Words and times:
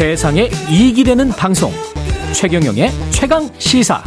세상에 0.00 0.48
이익이 0.70 1.04
되는 1.04 1.28
방송 1.28 1.70
최경영의 2.32 2.88
최강 3.10 3.42
시사 3.58 4.02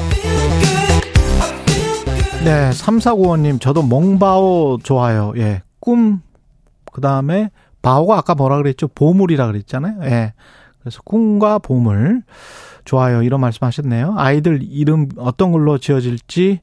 네, 2.43 2.71
3495님, 2.71 3.61
저도 3.61 3.83
몽바오 3.83 4.79
좋아요. 4.79 5.33
예. 5.37 5.61
꿈, 5.79 6.21
그 6.91 6.99
다음에, 6.99 7.51
바오가 7.83 8.17
아까 8.17 8.33
뭐라 8.33 8.57
그랬죠? 8.57 8.87
보물이라 8.87 9.45
그랬잖아요. 9.45 9.99
예. 10.05 10.33
그래서 10.79 10.99
꿈과 11.05 11.59
보물. 11.59 12.23
좋아요. 12.85 13.21
이런 13.21 13.39
말씀 13.39 13.63
하셨네요. 13.67 14.15
아이들 14.17 14.63
이름 14.63 15.09
어떤 15.17 15.51
걸로 15.51 15.77
지어질지, 15.77 16.61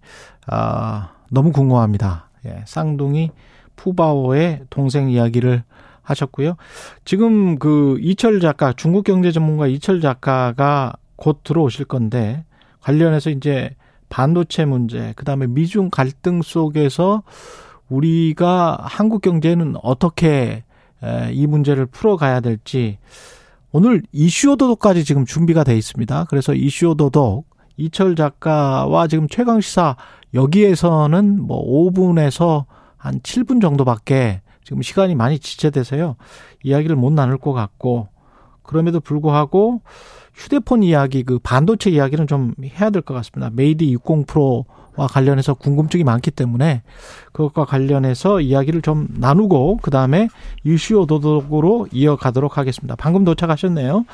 아, 0.49 1.11
너무 1.31 1.53
궁금합니다. 1.53 2.31
예. 2.47 2.65
쌍둥이 2.67 3.31
푸바오의 3.77 4.63
동생 4.71 5.09
이야기를 5.09 5.63
하셨고요. 6.11 6.57
지금 7.05 7.59
그 7.59 7.99
이철 8.01 8.41
작가, 8.41 8.73
중국 8.73 9.05
경제 9.05 9.33
전문가 9.33 9.67
이철 9.67 10.01
작가가 10.01 10.93
곧 11.17 11.41
들어오실 11.45 11.87
건데, 11.87 12.45
관련해서 12.81 13.31
이제 13.31 13.75
반도체 14.09 14.65
문제, 14.65 15.13
그 15.17 15.25
다음에 15.25 15.47
미중 15.47 15.91
갈등 15.91 16.43
속에서 16.43 17.23
우리가 17.89 18.79
한국 18.81 19.23
경제는 19.23 19.75
어떻게 19.83 20.65
이 21.33 21.47
문제를 21.47 21.87
풀어가야 21.87 22.41
될지 22.41 22.99
오늘 23.73 24.03
이슈 24.13 24.53
오도독까지 24.53 25.05
지금 25.05 25.25
준비가 25.25 25.65
돼 25.65 25.77
있습니다. 25.77 26.27
그래서 26.29 26.55
이슈 26.55 26.91
오도독 26.91 27.49
이철 27.77 28.17
작가와 28.17 29.07
지금 29.07 29.29
최강 29.29 29.61
시사 29.61 29.97
여기에서는 30.35 31.41
뭐 31.43 31.91
5분에서 31.91 32.65
한 32.97 33.21
7분 33.21 33.61
정도밖에 33.63 34.43
지금 34.71 34.83
시간이 34.83 35.17
많이 35.17 35.41
지체돼서요. 35.41 36.15
이야기를 36.63 36.95
못 36.95 37.13
나눌 37.13 37.39
것 37.39 37.53
같고 37.53 38.07
그럼에도 38.63 39.01
불구하고 39.01 39.83
휴대폰 40.33 40.85
이야기, 40.85 41.25
그 41.25 41.41
반도체 41.41 41.91
이야기는 41.91 42.29
좀 42.29 42.55
해야 42.63 42.91
될 42.91 43.03
것 43.03 43.13
같습니다. 43.15 43.51
메이트 43.53 43.83
60 43.85 44.29
프로와 44.29 44.63
관련해서 44.97 45.55
궁금증이 45.55 46.05
많기 46.05 46.31
때문에 46.31 46.83
그것과 47.33 47.65
관련해서 47.65 48.41
이야기를 48.41 48.83
좀 48.83 49.09
나누고 49.17 49.79
그 49.83 49.91
다음에 49.91 50.29
이슈 50.65 51.01
오도독으로 51.01 51.89
이어가도록 51.93 52.59
하겠습니다. 52.59 52.97
방금 52.97 53.25
도착하셨네요. 53.25 54.05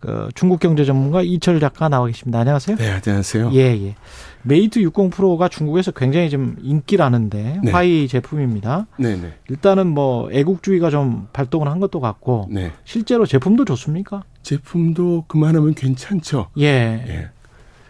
그 0.00 0.28
중국 0.34 0.60
경제 0.60 0.84
전문가 0.84 1.22
이철 1.22 1.58
작가 1.60 1.88
나와 1.88 2.06
계십니다. 2.06 2.40
안녕하세요. 2.40 2.76
네, 2.76 2.90
안녕하세요. 2.90 3.50
예, 3.54 3.58
예. 3.58 3.94
메이트 4.42 4.80
60 4.80 5.10
프로가 5.10 5.48
중국에서 5.48 5.90
굉장히 5.90 6.30
좀 6.30 6.56
인기라는데 6.62 7.60
네. 7.64 7.70
화웨이 7.72 8.06
제품입니다. 8.06 8.86
네, 8.96 9.16
네. 9.16 9.34
일단은 9.50 9.88
뭐 9.88 10.30
애국주의가 10.30 10.90
좀 10.90 11.26
발동을 11.32 11.68
한 11.68 11.80
것도 11.80 11.98
같고 12.00 12.48
네. 12.50 12.70
실제로 12.84 13.26
제품도 13.26 13.64
좋습니까? 13.64 14.22
제품도 14.42 15.24
그만하면 15.26 15.74
괜찮죠. 15.74 16.48
예. 16.58 16.64
예. 16.64 17.30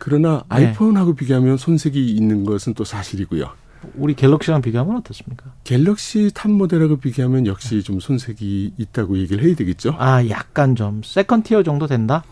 그러나 0.06 0.44
네. 0.48 0.68
아이폰하고 0.68 1.16
비교하면 1.16 1.56
손색이 1.56 2.14
있는 2.14 2.44
것은 2.44 2.74
또 2.74 2.84
사실이고요. 2.84 3.44
우리 3.96 4.14
갤럭시랑 4.14 4.62
비교하면 4.62 4.98
어떻습니까? 4.98 5.52
갤럭시 5.64 6.30
top 6.32 6.48
모델하고 6.48 6.98
비교하면 6.98 7.48
역시 7.48 7.82
좀 7.82 7.98
손색이 7.98 8.74
있다고 8.78 9.18
얘기를 9.18 9.44
해야 9.44 9.56
되겠죠. 9.56 9.96
아, 9.98 10.24
약간 10.28 10.76
좀 10.76 11.00
second 11.04 11.42
tier 11.42 11.64
정도 11.64 11.88
된다? 11.88 12.22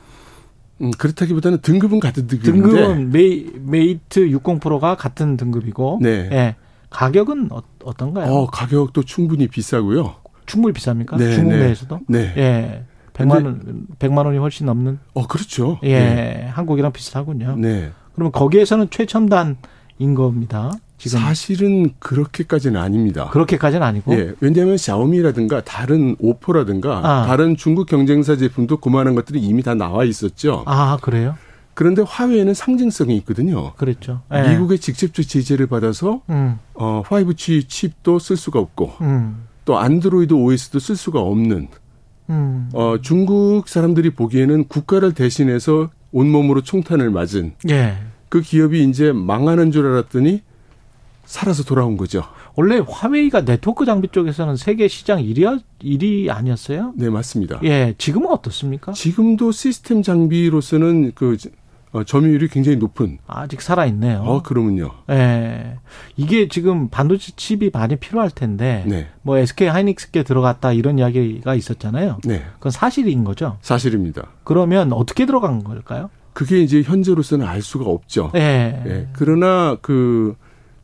음, 0.82 0.92
그렇다기보다는 0.92 1.62
등급은 1.62 1.98
같은 1.98 2.28
등급인데 2.28 2.68
등급은 2.68 3.10
메이, 3.10 3.50
메이트 3.56 4.30
60 4.30 4.60
프로가 4.60 4.94
같은 4.94 5.36
등급이고 5.36 5.98
네. 6.00 6.28
예. 6.30 6.56
가격은 6.90 7.48
어, 7.50 7.60
어떤가요? 7.82 8.32
어, 8.32 8.46
가격도 8.46 9.02
충분히 9.02 9.48
비싸고요. 9.48 10.14
충분히 10.46 10.72
비쌉니까? 10.74 11.16
네, 11.16 11.34
중국 11.34 11.54
네. 11.54 11.58
내에서도? 11.58 12.00
네. 12.06 12.34
예. 12.36 12.84
100만 13.14 13.44
원 13.44 13.86
100만 13.98 14.26
원이 14.26 14.38
훨씬 14.38 14.66
넘는 14.66 14.98
어, 15.14 15.26
그렇죠. 15.26 15.78
예. 15.82 15.98
네. 15.98 16.48
한국이랑 16.52 16.92
비슷하군요. 16.92 17.56
네. 17.56 17.90
그러면 18.14 18.32
거기에서는 18.32 18.90
최첨단인 18.90 20.14
겁니다. 20.14 20.70
지금 20.98 21.20
사실은 21.20 21.92
그렇게까지는 21.98 22.80
아닙니다. 22.80 23.28
그렇게까지는 23.30 23.86
아니고 23.86 24.14
예, 24.14 24.32
왜냐하면 24.40 24.76
샤오미라든가 24.76 25.62
다른 25.62 26.16
오포라든가 26.18 27.00
아. 27.02 27.26
다른 27.26 27.56
중국 27.56 27.86
경쟁사 27.86 28.36
제품도 28.36 28.78
그만한 28.78 29.14
것들이 29.14 29.40
이미 29.40 29.62
다 29.62 29.74
나와 29.74 30.04
있었죠. 30.04 30.62
아, 30.66 30.98
그래요? 31.02 31.36
그런데 31.74 32.02
화웨이는 32.06 32.54
상징성이 32.54 33.16
있거든요. 33.18 33.72
그랬죠. 33.74 34.22
예. 34.32 34.48
미국의 34.50 34.78
직접적 34.78 35.26
제재를 35.26 35.66
받아서 35.66 36.22
음. 36.30 36.58
어, 36.74 37.02
5G 37.04 37.68
칩도 37.68 38.20
쓸 38.20 38.36
수가 38.36 38.60
없고 38.60 38.92
음. 39.00 39.44
또 39.64 39.76
안드로이드 39.78 40.32
OS도 40.32 40.78
쓸 40.78 40.96
수가 40.96 41.20
없는 41.20 41.68
음. 42.30 42.70
어, 42.72 42.96
중국 43.02 43.68
사람들이 43.68 44.10
보기에는 44.10 44.68
국가를 44.68 45.12
대신해서 45.12 45.90
온몸으로 46.12 46.62
총탄을 46.62 47.10
맞은 47.10 47.54
예. 47.68 47.96
그 48.28 48.40
기업이 48.40 48.84
이제 48.84 49.12
망하는 49.12 49.70
줄 49.70 49.86
알았더니 49.86 50.42
살아서 51.24 51.64
돌아온 51.64 51.96
거죠. 51.96 52.22
원래 52.56 52.80
화웨이가 52.86 53.44
네트워크 53.44 53.84
장비 53.84 54.08
쪽에서는 54.08 54.56
세계 54.56 54.86
시장 54.88 55.20
1위, 55.20 55.60
1위 55.82 56.30
아니었어요? 56.30 56.92
네, 56.96 57.10
맞습니다. 57.10 57.60
예, 57.64 57.94
지금은 57.98 58.28
어떻습니까? 58.28 58.92
지금도 58.92 59.50
시스템 59.50 60.02
장비로서는 60.02 61.12
그 61.14 61.32
어, 61.32 61.36
점유율이 62.02 62.48
굉장히 62.48 62.76
높은. 62.76 63.18
아직 63.26 63.60
살아있네요. 63.60 64.22
어, 64.22 64.42
그러면요. 64.42 64.90
예. 65.10 65.76
이게 66.16 66.48
지금 66.48 66.88
반도체 66.88 67.32
칩이 67.36 67.70
많이 67.72 67.96
필요할 67.96 68.30
텐데, 68.30 68.84
네. 68.86 69.06
뭐 69.22 69.38
SK 69.38 69.68
하이닉스께 69.68 70.24
들어갔다 70.24 70.72
이런 70.72 70.98
이야기가 70.98 71.54
있었잖아요. 71.54 72.18
네. 72.24 72.42
그건 72.54 72.72
사실인 72.72 73.22
거죠. 73.22 73.58
사실입니다. 73.62 74.26
그러면 74.42 74.92
어떻게 74.92 75.26
들어간 75.26 75.62
걸까요? 75.62 76.10
그게 76.32 76.60
이제 76.60 76.82
현재로서는 76.82 77.46
알 77.46 77.62
수가 77.62 77.84
없죠. 77.84 78.32
예. 78.34 78.82
예. 78.86 79.08
그러나 79.12 79.76
그 79.80 80.34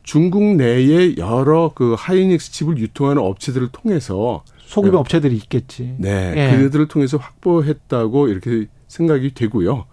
중국 0.03 0.55
내에 0.55 1.17
여러 1.17 1.71
그 1.75 1.95
하이닉스 1.97 2.51
칩을 2.53 2.77
유통하는 2.77 3.21
업체들을 3.21 3.67
통해서 3.71 4.43
소규모 4.57 4.93
네. 4.93 4.97
업체들이 4.99 5.35
있겠지. 5.35 5.95
네, 5.97 6.33
예. 6.35 6.57
그들을 6.57 6.87
통해서 6.87 7.17
확보했다고 7.17 8.29
이렇게 8.29 8.67
생각이 8.87 9.33
되고요. 9.33 9.85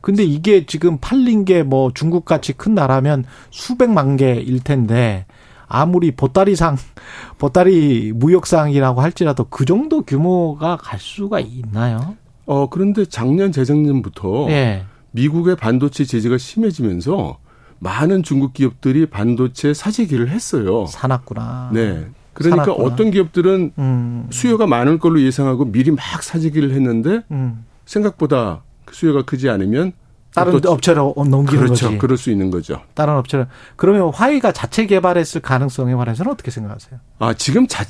근데 0.00 0.24
이게 0.24 0.64
지금 0.66 0.98
팔린 1.00 1.44
게 1.44 1.62
뭐 1.62 1.90
중국 1.92 2.24
같이 2.24 2.52
큰 2.52 2.74
나라면 2.74 3.24
수백만 3.50 4.16
개일 4.16 4.60
텐데 4.60 5.26
아무리 5.66 6.12
보따리상 6.12 6.76
보따리 7.38 8.12
무역상이라고 8.14 9.00
할지라도 9.02 9.44
그 9.50 9.64
정도 9.64 10.02
규모가 10.02 10.76
갈 10.76 10.98
수가 10.98 11.40
있나요? 11.40 12.16
어, 12.46 12.68
그런데 12.70 13.04
작년 13.04 13.52
재작년부터 13.52 14.46
예. 14.50 14.84
미국의 15.10 15.56
반도체 15.56 16.04
제재가 16.04 16.38
심해지면서 16.38 17.38
많은 17.80 18.22
중국 18.22 18.54
기업들이 18.54 19.06
반도체 19.06 19.74
사재기를 19.74 20.28
했어요. 20.30 20.86
사놨구나. 20.86 21.70
네. 21.74 22.06
그러니까 22.32 22.64
살았구나. 22.64 22.88
어떤 22.88 23.10
기업들은 23.10 23.72
음. 23.78 24.26
수요가 24.30 24.66
많을 24.66 24.98
걸로 24.98 25.20
예상하고 25.20 25.66
미리 25.66 25.90
막 25.90 26.00
사재기를 26.22 26.72
했는데 26.72 27.22
음. 27.30 27.64
생각보다 27.84 28.62
그 28.88 28.94
수요가 28.94 29.22
크지 29.22 29.48
않으면 29.50 29.92
다른 30.34 30.60
또- 30.60 30.70
업체로 30.72 31.14
넘기는 31.16 31.64
그렇죠. 31.64 31.86
거지. 31.86 31.98
그럴 31.98 32.16
수 32.16 32.30
있는 32.30 32.50
거죠. 32.50 32.80
다른 32.94 33.14
업체로. 33.14 33.46
그러면 33.76 34.10
화이가 34.12 34.52
자체 34.52 34.86
개발했을 34.86 35.40
가능성에 35.40 35.94
관해서는 35.94 36.32
어떻게 36.32 36.50
생각하세요? 36.50 37.00
아, 37.18 37.34
지금 37.34 37.66
자, 37.66 37.84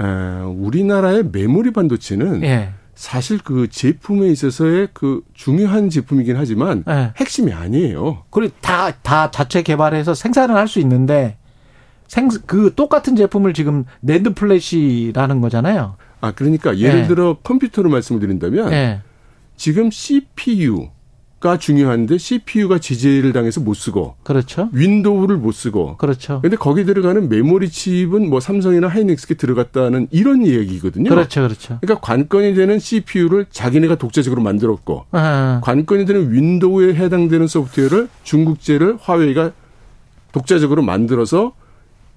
에, 0.00 0.04
우리나라의 0.44 1.24
메모리 1.32 1.72
반도체는 1.72 2.42
예. 2.44 2.70
사실 2.94 3.38
그 3.38 3.68
제품에 3.68 4.28
있어서의 4.28 4.88
그 4.92 5.22
중요한 5.34 5.88
제품이긴 5.90 6.36
하지만 6.36 6.84
예. 6.88 7.12
핵심이 7.16 7.52
아니에요. 7.52 8.24
그리고 8.30 8.54
다, 8.60 8.90
다 9.02 9.30
자체 9.30 9.62
개발해서 9.62 10.14
생산을 10.14 10.54
할 10.56 10.68
수 10.68 10.78
있는데 10.80 11.36
생, 12.06 12.28
그 12.46 12.72
똑같은 12.76 13.16
제품을 13.16 13.54
지금 13.54 13.84
NAND 14.02 14.34
flash라는 14.34 15.40
거잖아요. 15.40 15.96
아, 16.20 16.32
그러니까 16.32 16.76
예를 16.78 17.02
네. 17.02 17.08
들어 17.08 17.38
컴퓨터로 17.42 17.88
말씀을 17.90 18.20
드린다면 18.20 18.72
예. 18.72 19.00
지금 19.56 19.90
CPU가 19.90 21.58
중요한데 21.58 22.18
CPU가 22.18 22.78
제재를 22.78 23.32
당해서 23.32 23.60
못 23.60 23.74
쓰고 23.74 24.16
그렇죠. 24.22 24.68
윈도우를 24.72 25.36
못 25.36 25.52
쓰고 25.52 25.96
그렇죠. 25.96 26.40
근데 26.40 26.56
거기 26.56 26.84
들어가는 26.84 27.28
메모리 27.28 27.68
칩은 27.70 28.28
뭐 28.28 28.40
삼성이나 28.40 28.88
하이닉스게 28.88 29.34
들어갔다는 29.34 30.08
이런 30.10 30.46
얘기거든요. 30.46 31.10
그렇죠. 31.10 31.42
그렇죠. 31.42 31.78
그러니까 31.80 32.00
관건이 32.00 32.54
되는 32.54 32.78
CPU를 32.78 33.46
자기네가 33.50 33.96
독자적으로 33.96 34.42
만들었고 34.42 35.06
아, 35.12 35.60
관건이 35.62 36.06
되는 36.06 36.32
윈도우에 36.32 36.94
해당되는 36.94 37.46
소프트웨어를 37.46 38.08
중국제를 38.22 38.98
화웨이가 39.00 39.52
독자적으로 40.32 40.82
만들어서 40.82 41.52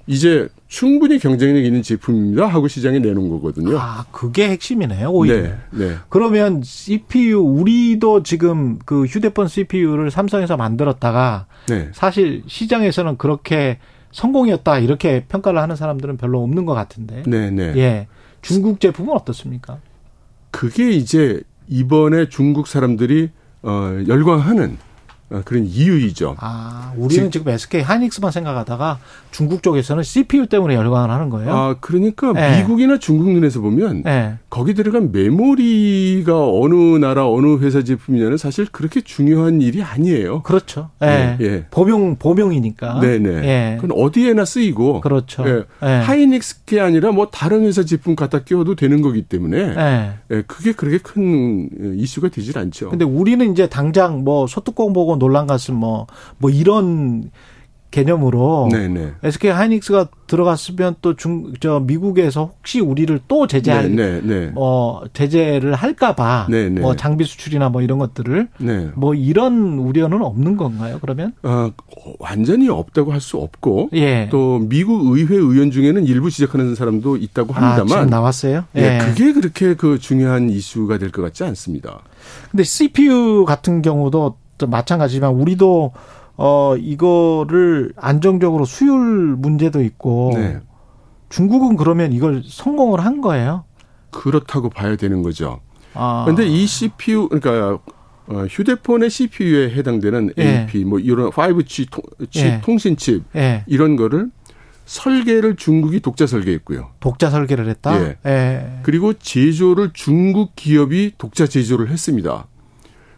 이제 0.07 0.49
충분히 0.67 1.17
경쟁력 1.17 1.63
있는 1.63 1.81
제품입니다 1.81 2.45
하고 2.47 2.67
시장에 2.67 2.99
내놓은 2.99 3.29
거거든요. 3.29 3.77
아, 3.79 4.05
그게 4.11 4.49
핵심이네요. 4.49 5.09
오히려. 5.09 5.41
네, 5.41 5.57
네. 5.71 5.95
그러면 6.09 6.61
CPU 6.61 7.39
우리도 7.39 8.23
지금 8.23 8.77
그 8.85 9.05
휴대폰 9.05 9.47
CPU를 9.47 10.11
삼성에서 10.11 10.57
만들었다가 10.57 11.45
네. 11.67 11.89
사실 11.93 12.43
시장에서는 12.47 13.17
그렇게 13.17 13.79
성공이었다 14.11 14.79
이렇게 14.79 15.25
평가를 15.27 15.61
하는 15.61 15.75
사람들은 15.75 16.17
별로 16.17 16.43
없는 16.43 16.65
것 16.65 16.73
같은데. 16.73 17.23
네, 17.25 17.49
네. 17.49 17.73
예. 17.77 18.07
중국 18.41 18.79
제품은 18.79 19.13
어떻습니까? 19.13 19.79
그게 20.51 20.91
이제 20.91 21.41
이번에 21.67 22.29
중국 22.29 22.67
사람들이 22.67 23.29
어, 23.63 23.97
열광하는 24.07 24.71
어, 24.73 24.86
그런 25.43 25.65
이유이죠. 25.65 26.35
아, 26.39 26.93
우리는 26.95 27.29
지금, 27.31 27.51
SK 27.51 27.81
하이닉스만 27.81 28.31
생각하다가 28.31 28.99
중국 29.31 29.61
쪽에서는 29.61 30.01
CPU 30.01 30.47
때문에 30.47 30.75
열광을 30.75 31.09
하는 31.09 31.29
거예요? 31.29 31.51
아, 31.53 31.75
그러니까 31.81 32.31
네. 32.31 32.61
미국이나 32.61 32.97
중국 32.97 33.31
눈에서 33.31 33.59
보면 33.59 34.03
네. 34.03 34.35
거기 34.49 34.73
들어간 34.73 35.11
메모리가 35.11 36.33
어느 36.49 36.97
나라 36.97 37.29
어느 37.29 37.57
회사 37.57 37.83
제품이냐는 37.83 38.37
사실 38.37 38.67
그렇게 38.71 39.01
중요한 39.01 39.61
일이 39.61 39.83
아니에요. 39.83 40.43
그렇죠. 40.43 40.91
예. 41.03 41.37
예, 41.41 41.45
예. 41.45 41.65
범용, 41.71 42.15
범용이니까. 42.17 43.01
네네. 43.01 43.29
예. 43.29 43.77
그건 43.81 43.97
어디에나 44.01 44.45
쓰이고 44.45 45.01
그렇죠. 45.01 45.43
예. 45.47 45.63
예. 45.83 45.87
하이닉스 46.03 46.63
게 46.65 46.79
아니라 46.79 47.11
뭐 47.11 47.27
다른 47.27 47.63
회사 47.63 47.83
제품 47.83 48.15
갖다 48.15 48.39
끼워도 48.39 48.75
되는 48.75 49.01
거기 49.01 49.23
때문에 49.23 49.57
예. 49.57 50.13
예, 50.31 50.41
그게 50.43 50.71
그렇게 50.71 50.99
큰 50.99 51.69
이슈가 51.97 52.29
되질 52.29 52.57
않죠. 52.57 52.89
근데 52.89 53.03
우리는 53.03 53.51
이제 53.51 53.67
당장 53.67 54.23
뭐 54.23 54.47
소뚜껑 54.47 54.93
보고 54.93 55.16
논란 55.17 55.47
갔음 55.47 55.75
뭐, 55.75 56.07
뭐 56.37 56.49
이런 56.49 57.29
개념으로 57.89 58.67
네네. 58.69 59.13
SK 59.23 59.49
하이닉스가 59.49 60.09
들어갔으면 60.27 60.95
또 61.01 61.15
중, 61.15 61.53
저 61.61 61.79
미국에서 61.79 62.51
혹시 62.57 62.81
우리를 62.81 63.17
또 63.29 63.47
제재할, 63.47 63.95
네, 63.95 64.19
네, 64.19 64.21
네. 64.21 64.45
뭐, 64.47 65.03
제재를 65.13 65.73
할까봐, 65.73 66.47
네, 66.49 66.67
네. 66.69 66.81
뭐 66.81 66.97
장비 66.97 67.23
수출이나 67.23 67.69
뭐 67.69 67.81
이런 67.81 67.97
것들을 67.97 68.49
네. 68.59 68.89
뭐 68.93 69.15
이런 69.15 69.79
우려는 69.79 70.21
없는 70.21 70.57
건가요, 70.57 70.97
그러면? 71.01 71.31
아, 71.43 71.71
완전히 72.19 72.67
없다고 72.69 73.13
할 73.13 73.21
수 73.21 73.37
없고 73.37 73.89
예. 73.93 74.27
또 74.29 74.59
미국 74.59 75.17
의회 75.17 75.35
의원 75.35 75.71
중에는 75.71 76.05
일부 76.05 76.29
지적하는 76.29 76.75
사람도 76.75 77.15
있다고 77.17 77.53
아, 77.55 77.61
합니다만 77.77 78.07
나왔어요? 78.09 78.65
예, 78.75 78.99
그게 79.01 79.31
그렇게 79.33 79.75
그 79.75 79.97
중요한 79.97 80.49
이슈가 80.49 80.97
될 80.97 81.09
것 81.09 81.21
같지 81.21 81.45
않습니다. 81.45 82.01
근데 82.51 82.63
CPU 82.63 83.45
같은 83.45 83.81
경우도 83.81 84.35
또 84.45 84.46
마찬가지지만 84.65 85.31
우리도 85.31 85.93
어 86.37 86.75
이거를 86.77 87.93
안정적으로 87.95 88.65
수율 88.65 89.35
문제도 89.35 89.81
있고 89.81 90.31
네. 90.35 90.59
중국은 91.29 91.75
그러면 91.77 92.13
이걸 92.13 92.43
성공을 92.45 93.03
한 93.03 93.21
거예요. 93.21 93.65
그렇다고 94.11 94.69
봐야 94.69 94.95
되는 94.95 95.23
거죠. 95.23 95.59
아. 95.93 96.23
그런데 96.25 96.45
이 96.47 96.65
CPU 96.65 97.29
그러니까 97.29 97.79
어, 98.27 98.45
휴대폰의 98.49 99.09
CPU에 99.09 99.71
해당되는 99.71 100.33
예. 100.37 100.61
AP 100.61 100.83
뭐 100.85 100.99
이런 100.99 101.29
5G 101.29 101.89
통, 101.89 102.03
칩, 102.29 102.45
예. 102.45 102.61
통신칩 102.61 103.23
예. 103.35 103.63
이런 103.67 103.95
거를 103.95 104.29
설계를 104.85 105.55
중국이 105.55 105.99
독자 106.01 106.27
설계했고요. 106.27 106.89
독자 106.99 107.29
설계를 107.29 107.67
했다. 107.69 107.99
예. 108.01 108.17
예. 108.25 108.79
그리고 108.83 109.13
제조를 109.13 109.91
중국 109.93 110.55
기업이 110.55 111.13
독자 111.17 111.47
제조를 111.47 111.89
했습니다. 111.89 112.47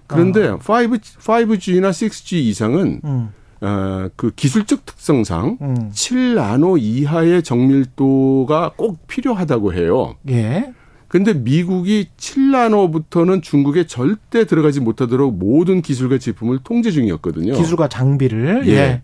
그런데 0.09 0.47
아. 0.47 0.55
5, 0.55 0.57
5G나 0.59 1.91
6G 1.91 2.33
이상은 2.33 2.99
음. 3.05 3.29
어, 3.61 4.09
그 4.15 4.31
기술적 4.31 4.85
특성상 4.85 5.57
음. 5.61 5.91
7나노 5.91 6.77
이하의 6.79 7.43
정밀도가 7.43 8.73
꼭 8.75 9.05
필요하다고 9.07 9.73
해요. 9.73 10.15
예. 10.29 10.73
근데 11.07 11.33
미국이 11.33 12.07
7나노부터는 12.17 13.41
중국에 13.41 13.85
절대 13.85 14.45
들어가지 14.45 14.79
못하도록 14.79 15.35
모든 15.35 15.81
기술과 15.81 16.19
제품을 16.19 16.59
통제 16.63 16.91
중이었거든요. 16.91 17.53
기술과 17.53 17.87
장비를 17.89 18.63
예. 18.67 18.71
예. 18.71 19.01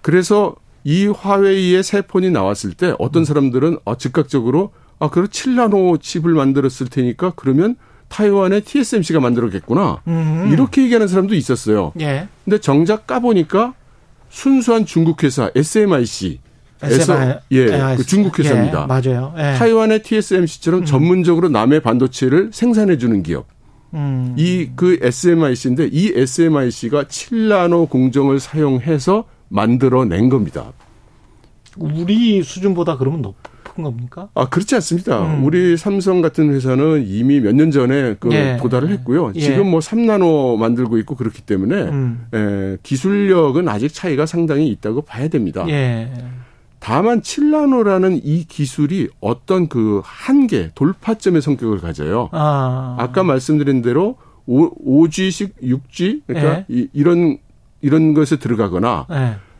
그래서 0.00 0.54
이 0.84 1.06
화웨이의 1.06 1.82
새 1.82 2.02
폰이 2.02 2.30
나왔을 2.30 2.72
때 2.72 2.94
어떤 2.98 3.24
사람들은 3.24 3.78
아, 3.84 3.96
즉각적으로 3.96 4.72
아, 4.98 5.08
그럼 5.08 5.28
7나노 5.28 6.00
칩을 6.00 6.32
만들었을 6.34 6.88
테니까 6.90 7.32
그러면 7.36 7.76
타이완의 8.08 8.62
TSMC가 8.62 9.20
만들었겠구나. 9.20 10.02
음. 10.06 10.50
이렇게 10.52 10.82
얘기하는 10.82 11.08
사람도 11.08 11.34
있었어요. 11.34 11.92
예. 12.00 12.28
근데 12.44 12.58
정작 12.58 13.06
까보니까 13.06 13.74
순수한 14.30 14.86
중국 14.86 15.22
회사 15.22 15.50
SMIC 15.54 16.40
에서. 16.82 17.40
예, 17.52 17.58
예, 17.58 17.94
그 17.96 18.04
중국 18.04 18.38
회사입니다. 18.38 18.82
예, 18.82 18.86
맞아요. 18.86 19.34
예. 19.38 19.56
타이완의 19.56 20.02
TSMC처럼 20.02 20.84
전문적으로 20.84 21.48
남의 21.48 21.80
반도체를 21.80 22.50
생산해 22.52 22.98
주는 22.98 23.22
기업. 23.22 23.46
음. 23.94 24.34
이그 24.36 24.98
SMIC인데 25.00 25.88
이 25.92 26.12
SMIC가 26.14 27.04
7나노 27.04 27.88
공정을 27.88 28.40
사용해서 28.40 29.24
만들어낸 29.48 30.28
겁니다. 30.28 30.72
우리 31.76 32.42
수준보다 32.42 32.96
그러면 32.98 33.22
높 33.22 33.36
은 33.78 33.84
겁니까? 33.84 34.28
아 34.34 34.48
그렇지 34.48 34.74
않습니다. 34.76 35.20
음. 35.36 35.44
우리 35.44 35.76
삼성 35.76 36.20
같은 36.22 36.52
회사는 36.52 37.04
이미 37.06 37.40
몇 37.40 37.54
년 37.54 37.70
전에 37.70 38.14
그 38.20 38.32
예. 38.32 38.56
도달을 38.60 38.88
했고요. 38.90 39.32
예. 39.34 39.40
지금 39.40 39.70
뭐 39.70 39.80
3나노 39.80 40.56
만들고 40.58 40.98
있고 40.98 41.14
그렇기 41.16 41.42
때문에 41.42 41.82
음. 41.82 42.26
에, 42.34 42.76
기술력은 42.82 43.68
아직 43.68 43.92
차이가 43.92 44.26
상당히 44.26 44.68
있다고 44.68 45.02
봐야 45.02 45.28
됩니다. 45.28 45.64
예. 45.68 46.10
다만 46.80 47.20
7나노라는 47.22 48.20
이 48.24 48.44
기술이 48.44 49.08
어떤 49.20 49.68
그 49.68 50.02
한계, 50.04 50.70
돌파점의 50.74 51.40
성격을 51.40 51.80
가져요. 51.80 52.28
아. 52.32 52.96
아까 52.98 53.22
말씀드린 53.22 53.80
대로 53.82 54.16
5, 54.46 55.08
g 55.08 55.30
식 55.30 55.56
6G 55.62 56.22
그러니까 56.26 56.56
예. 56.58 56.64
이, 56.68 56.88
이런 56.92 57.38
이런 57.80 58.12
것에 58.14 58.36
들어가거나 58.36 59.06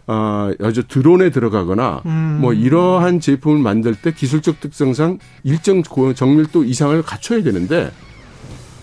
예. 0.09 0.13
아, 0.13 0.53
아주 0.63 0.87
드론에 0.87 1.31
들어가거나 1.31 2.03
음. 2.07 2.39
뭐 2.41 2.53
이러한 2.53 3.21
제품을 3.21 3.59
만들 3.59 3.95
때 3.95 4.13
기술적 4.13 4.61
특성상 4.61 5.19
일정 5.45 5.83
고- 5.83 6.15
정밀도 6.15 6.65
이상을 6.65 7.01
갖춰야 7.03 7.43
되는데 7.43 7.91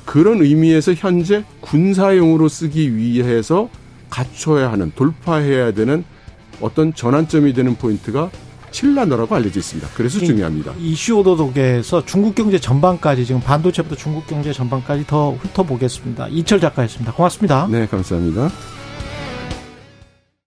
그런 0.05 0.41
의미에서 0.41 0.93
현재 0.93 1.43
군사용으로 1.61 2.47
쓰기 2.49 2.95
위해서 2.95 3.69
갖춰야 4.09 4.71
하는 4.71 4.91
돌파해야 4.95 5.71
되는 5.73 6.03
어떤 6.59 6.93
전환점이 6.93 7.53
되는 7.53 7.75
포인트가 7.75 8.29
7나노라고 8.71 9.33
알려져 9.33 9.59
있습니다. 9.59 9.89
그래서 9.95 10.19
이- 10.19 10.25
중요합니다. 10.25 10.73
이슈 10.79 11.17
오도독에서 11.19 12.05
중국 12.05 12.35
경제 12.35 12.57
전반까지 12.59 13.25
지금 13.25 13.41
반도체부터 13.41 13.95
중국 13.95 14.25
경제 14.27 14.51
전반까지 14.53 15.05
더 15.07 15.31
훑어보겠습니다. 15.33 16.27
이철 16.29 16.59
작가였습니다. 16.59 17.13
고맙습니다. 17.13 17.67
네, 17.69 17.85
감사합니다. 17.85 18.49